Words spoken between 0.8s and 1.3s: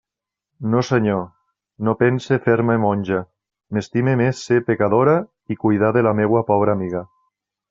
senyor;